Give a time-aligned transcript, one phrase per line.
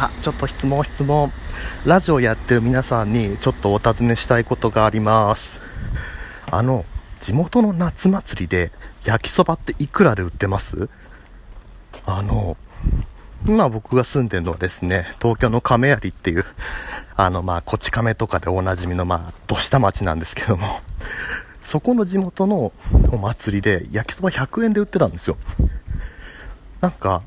[0.00, 1.32] あ、ちょっと質問質問。
[1.84, 5.60] ラジオやってる皆さんにちょっとお尋ねしたいことがあります。
[6.46, 6.84] あの、
[7.18, 8.70] 地元の夏祭りで
[9.02, 10.88] 焼きそばっていくらで売ってます？
[12.06, 12.56] あの、
[13.44, 16.44] 今僕が住んでるのはですね、東京の亀有っていう、
[17.16, 20.78] あの、まあ、こち亀とかでおなじみの、まあ、どした町なんですけども、
[21.64, 22.70] そこの地元の
[23.10, 25.36] お祭りで焼きそば100円で売ってたんですよ。
[26.80, 27.22] なんか、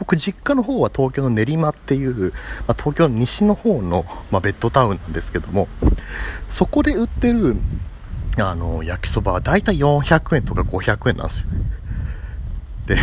[0.00, 2.32] 僕実家の方は東京の練馬っていう、
[2.66, 5.68] まあ、東京の西の方の、まあ、ベッドタウンなんですけども
[6.48, 7.56] そこで売ってる
[8.38, 11.46] あの焼きそばはだいたい400円とか500円なんですよ。
[12.86, 12.96] で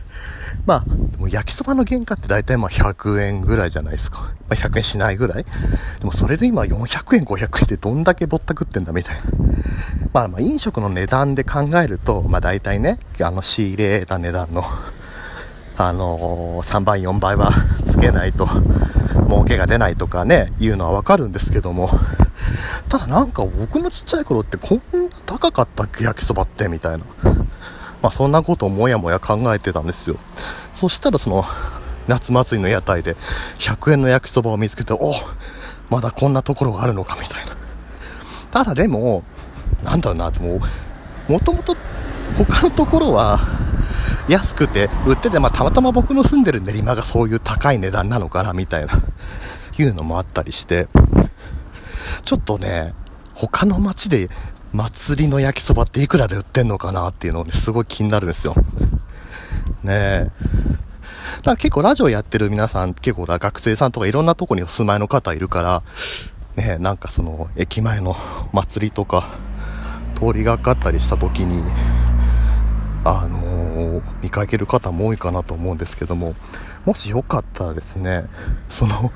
[0.66, 0.84] まあ
[1.28, 5.44] 焼きそばの原価ってだいたいまあ100円ぐらいじゃないですか、まあ、100円しないぐらい。
[5.44, 9.22] でもそれで今400円500円ってどんだけぼったくってんだみたいな。
[10.12, 14.62] まあまあ飲食の値段で考えるとまあ大体ねあの仕入れた値段の
[15.76, 17.52] あのー、3倍、4倍は
[17.90, 18.48] つけないと、
[19.28, 21.90] 儲けが出ないとかね、いうのはわかるんですけども、
[22.88, 24.82] ただなんか僕のちっちゃい頃ってこんな
[25.26, 27.04] 高かったっけ焼きそばってみたいな。
[28.02, 30.16] まあそんなことをもやもや考えてたんですよ。
[30.74, 31.44] そしたらその、
[32.06, 33.16] 夏祭りの屋台で
[33.58, 35.14] 100円の焼きそばを見つけて、お
[35.90, 37.52] まだこんなところがあるのかみたいな。
[38.50, 39.24] ただでも、
[39.82, 40.60] なんだろうな、も
[41.28, 41.76] う、もともと
[42.36, 43.40] 他のところは、
[44.28, 49.02] 安くて売ってて、まあ、たまたま僕の住んでる練馬がそういう高い値段なのかなみたいな
[49.78, 50.88] いうのもあったりして
[52.24, 52.94] ちょっとね
[53.34, 54.30] 他の町で
[54.72, 58.54] 祭りの焼きそばっていくらで売ってんのかなっていうのをねすごい気になるんですよ。
[59.82, 60.30] ねえ。
[61.38, 65.82] だから結構ラジオやってる皆さん結構学生さんとかいろんなとこにお住まいの方いるから
[66.56, 68.16] ねえなんかその駅前の
[68.52, 69.28] 祭りとか
[70.16, 71.62] 通りがかったりした時に
[73.04, 76.34] あのー、見かける方も多いかなと思うんですけども
[76.86, 78.24] もしよかったらですね
[78.68, 79.12] その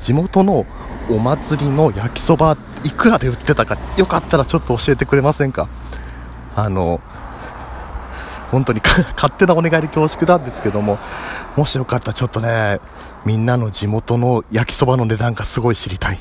[0.00, 0.66] 地元の
[1.10, 5.68] お祭りの焼きそばいくらで売ってたかよかったらちょっと教えてくれませんか？
[6.56, 7.00] あの
[8.50, 8.80] 本当に
[9.16, 10.98] 勝手なお願いで恐縮なんですけども
[11.56, 12.78] もしよかったらちょっとね
[13.24, 16.20] みんなの地元の焼きそばの値段がすごい知りたい。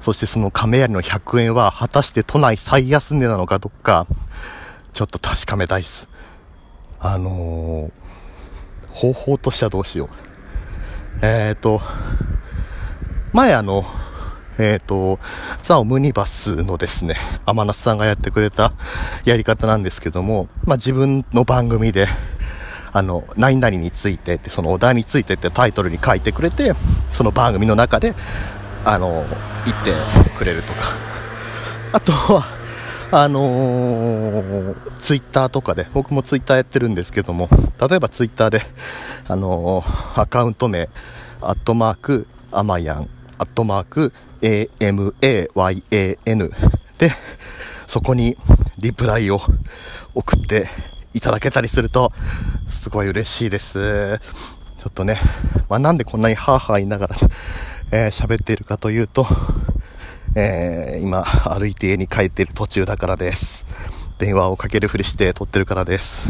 [0.00, 4.06] そしてその亀有の100円は果たして都内最安値なのかどっか
[4.94, 6.08] ちょっと確かめたいっす。
[7.00, 10.08] あのー、方法としてはどうしよう。
[11.22, 11.80] えっ、ー、と、
[13.32, 13.84] 前あの、
[14.58, 15.20] えっ、ー、と、
[15.62, 17.14] ザ・オムニバスのですね、
[17.46, 18.72] 天夏さんがやってくれた
[19.24, 22.08] やり方なんですけども、まあ、自分の番組で、
[22.92, 26.72] あの、何々についてって、そのお題についてってタイトルに書いてくれて、
[27.10, 28.14] その番組の中で、
[28.84, 29.24] あの、
[29.64, 29.92] 言って
[30.36, 30.78] くれるとか。
[31.92, 32.57] あとは、
[33.10, 37.48] あのー、ツイッターとかで、僕もツイッターやってるんですけども、
[37.80, 38.60] 例えばツイッターで、
[39.26, 40.90] あのー、アカウント名、
[41.40, 43.08] アットマーク、アマヤン、
[43.38, 45.10] アットマーク、AMAYAN
[46.98, 47.12] で、
[47.86, 48.36] そこに
[48.76, 49.40] リプライを
[50.14, 50.68] 送って
[51.14, 52.12] いただけたりすると、
[52.68, 54.18] すごい嬉しいです。
[54.76, 55.18] ちょっとね、
[55.70, 57.16] まあ、なんでこんなにハーハー言いながら、
[57.90, 59.26] えー、喋っているかというと、
[60.34, 63.64] えー、今、 歩いて家に帰っている途中だからです。
[64.18, 66.26] 電話をかけるふりして撮ってるからです。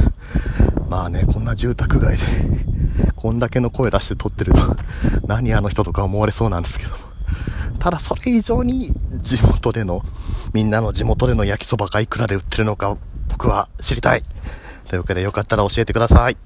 [0.89, 2.25] まあね、こんな住宅街で、
[3.17, 4.77] こんだけの声出して撮ってると、
[5.27, 6.93] 何あの人とか思われそうなんですけど
[7.79, 8.93] ただそれ以上に
[9.23, 10.03] 地元での、
[10.53, 12.97] みんなの地元での焼きそばがいくらで売ってるのか
[13.29, 14.25] 僕は知りたい。
[14.89, 16.37] というわけでよかったら教えてください。